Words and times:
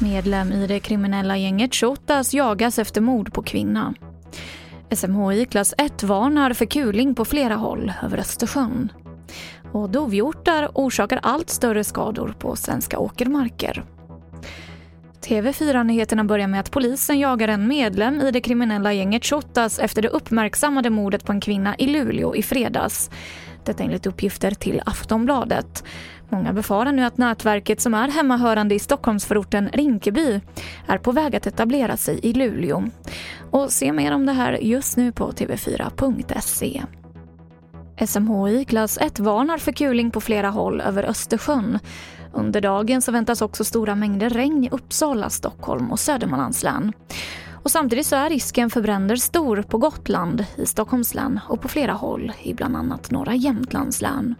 Medlem 0.00 0.52
i 0.52 0.66
det 0.66 0.80
kriminella 0.80 1.36
gänget 1.36 1.74
Shottaz 1.74 2.34
jagas 2.34 2.78
efter 2.78 3.00
mord 3.00 3.32
på 3.32 3.42
kvinna. 3.42 3.94
SMHI 4.94 5.46
klass 5.46 5.74
1 5.78 6.02
varnar 6.02 6.52
för 6.52 6.64
kuling 6.64 7.14
på 7.14 7.24
flera 7.24 7.54
håll 7.54 7.92
över 8.02 8.18
Östersjön. 8.18 8.92
Och 9.72 9.90
dovhjortar 9.90 10.70
orsakar 10.74 11.20
allt 11.22 11.50
större 11.50 11.84
skador 11.84 12.34
på 12.38 12.56
svenska 12.56 12.98
åkermarker. 12.98 13.84
TV4-nyheterna 15.20 16.24
börjar 16.24 16.46
med 16.46 16.60
att 16.60 16.70
polisen 16.70 17.18
jagar 17.18 17.48
en 17.48 17.68
medlem 17.68 18.20
i 18.20 18.30
det 18.30 18.40
kriminella 18.40 18.92
gänget 18.92 19.24
Shottaz 19.24 19.78
efter 19.78 20.02
det 20.02 20.08
uppmärksammade 20.08 20.90
mordet 20.90 21.24
på 21.24 21.32
en 21.32 21.40
kvinna 21.40 21.76
i 21.78 21.86
Luleå 21.86 22.34
i 22.34 22.42
fredags. 22.42 23.10
Detta 23.64 23.82
enligt 23.82 24.06
uppgifter 24.06 24.50
till 24.50 24.82
Aftonbladet. 24.86 25.84
Många 26.28 26.52
befarar 26.52 26.92
nu 26.92 27.04
att 27.04 27.18
nätverket 27.18 27.80
som 27.80 27.94
är 27.94 28.08
hemmahörande 28.08 28.74
i 28.74 28.78
Stockholmsförorten 28.78 29.68
Rinkeby 29.68 30.40
är 30.86 30.98
på 30.98 31.12
väg 31.12 31.36
att 31.36 31.46
etablera 31.46 31.96
sig 31.96 32.20
i 32.22 32.32
Luleå. 32.32 32.84
Och 33.50 33.72
se 33.72 33.92
mer 33.92 34.12
om 34.12 34.26
det 34.26 34.32
här 34.32 34.52
just 34.52 34.96
nu 34.96 35.12
på 35.12 35.32
tv4.se. 35.32 36.82
SMHI 38.06 38.64
klass 38.64 38.98
1 38.98 39.18
varnar 39.18 39.58
för 39.58 39.72
kuling 39.72 40.10
på 40.10 40.20
flera 40.20 40.50
håll 40.50 40.80
över 40.80 41.04
Östersjön. 41.04 41.78
Under 42.32 42.60
dagen 42.60 43.02
så 43.02 43.12
väntas 43.12 43.42
också 43.42 43.64
stora 43.64 43.94
mängder 43.94 44.30
regn 44.30 44.64
i 44.64 44.70
Uppsala, 44.70 45.30
Stockholm 45.30 45.92
och 45.92 46.00
Södermanlands 46.00 46.62
län. 46.62 46.92
Och 47.62 47.70
samtidigt 47.70 48.06
så 48.06 48.16
är 48.16 48.30
risken 48.30 48.70
för 48.70 48.82
bränder 48.82 49.16
stor 49.16 49.62
på 49.62 49.78
Gotland, 49.78 50.44
i 50.56 50.66
Stockholms 50.66 51.14
län 51.14 51.40
och 51.48 51.60
på 51.60 51.68
flera 51.68 51.92
håll 51.92 52.32
i 52.42 52.54
bland 52.54 52.76
annat 52.76 53.10
norra 53.10 53.34
Jämtlands 53.34 54.02
län. 54.02 54.34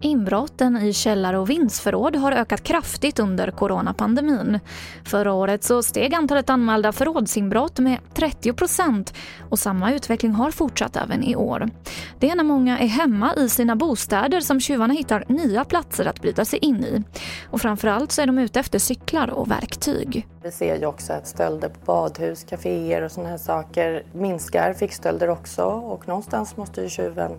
Inbrotten 0.00 0.76
i 0.76 0.92
källare 0.92 1.38
och 1.38 1.50
vindsförråd 1.50 2.16
har 2.16 2.32
ökat 2.32 2.62
kraftigt 2.62 3.18
under 3.18 3.50
coronapandemin. 3.50 4.60
Förra 5.04 5.32
året 5.32 5.64
så 5.64 5.82
steg 5.82 6.14
antalet 6.14 6.50
anmälda 6.50 6.92
förrådsinbrott 6.92 7.78
med 7.78 7.98
30 8.14 8.52
procent 8.52 9.14
och 9.50 9.58
samma 9.58 9.92
utveckling 9.92 10.32
har 10.32 10.50
fortsatt 10.50 10.96
även 10.96 11.22
i 11.22 11.36
år. 11.36 11.70
Det 12.18 12.30
är 12.30 12.36
när 12.36 12.44
många 12.44 12.78
är 12.78 12.86
hemma 12.86 13.34
i 13.34 13.48
sina 13.48 13.76
bostäder 13.76 14.40
som 14.40 14.60
tjuvarna 14.60 14.94
hittar 14.94 15.24
nya 15.28 15.64
platser 15.64 16.06
att 16.06 16.22
bryta 16.22 16.44
sig 16.44 16.58
in 16.58 16.84
i. 16.84 17.02
Och 17.50 17.60
framförallt 17.60 18.12
så 18.12 18.22
är 18.22 18.26
de 18.26 18.38
ute 18.38 18.60
efter 18.60 18.78
cyklar 18.78 19.30
och 19.30 19.50
verktyg. 19.50 20.26
Vi 20.42 20.50
ser 20.50 20.76
ju 20.76 20.86
också 20.86 21.12
att 21.12 21.26
stölder 21.26 21.68
på 21.68 21.78
badhus, 21.84 22.44
kaféer 22.44 23.02
och 23.02 23.12
sådana 23.12 23.30
här 23.30 23.38
saker 23.38 24.02
minskar, 24.12 24.72
fickstölder 24.72 25.28
också 25.28 25.62
och 25.64 26.08
någonstans 26.08 26.56
måste 26.56 26.80
ju 26.80 26.88
tjuven 26.88 27.32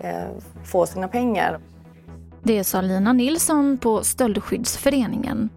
eh, 0.00 0.24
få 0.64 0.86
sina 0.86 1.08
pengar. 1.08 1.58
Det 2.44 2.64
sa 2.64 2.80
Lina 2.80 3.12
Nilsson 3.12 3.78
på 3.78 4.04
Stöldskyddsföreningen. 4.04 5.48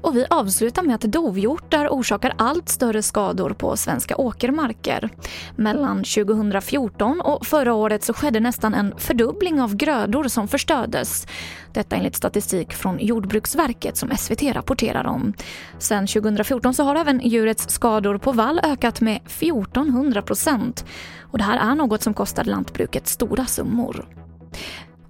Och 0.00 0.16
vi 0.16 0.26
avslutar 0.30 0.82
med 0.82 0.94
att 0.94 1.00
dovhjortar 1.00 1.88
orsakar 1.88 2.34
allt 2.38 2.68
större 2.68 3.02
skador 3.02 3.50
på 3.50 3.76
svenska 3.76 4.16
åkermarker. 4.16 5.10
Mellan 5.56 5.96
2014 5.96 7.20
och 7.20 7.46
förra 7.46 7.74
året 7.74 8.04
så 8.04 8.14
skedde 8.14 8.40
nästan 8.40 8.74
en 8.74 8.94
fördubbling 8.98 9.60
av 9.60 9.76
grödor 9.76 10.24
som 10.24 10.48
förstördes. 10.48 11.26
Detta 11.72 11.96
enligt 11.96 12.16
statistik 12.16 12.72
från 12.72 12.98
Jordbruksverket 12.98 13.96
som 13.96 14.16
SVT 14.16 14.42
rapporterar 14.42 15.06
om. 15.06 15.32
Sen 15.78 16.06
2014 16.06 16.74
så 16.74 16.84
har 16.84 16.96
även 16.96 17.20
djurets 17.20 17.70
skador 17.70 18.18
på 18.18 18.32
vall 18.32 18.60
ökat 18.62 19.00
med 19.00 19.16
1400 19.26 20.22
procent. 20.22 20.84
Och 21.20 21.38
det 21.38 21.44
här 21.44 21.70
är 21.70 21.74
något 21.74 22.02
som 22.02 22.14
kostar 22.14 22.44
lantbruket 22.44 23.08
stora 23.08 23.46
summor. 23.46 24.06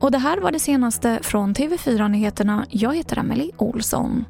Och 0.01 0.11
det 0.11 0.19
här 0.19 0.41
var 0.41 0.53
det 0.53 0.59
senaste 0.59 1.19
från 1.23 1.55
TV4 1.55 2.09
Nyheterna. 2.09 2.67
Jag 2.71 2.97
heter 2.97 3.19
Emily 3.19 3.51
Olsson. 3.57 4.25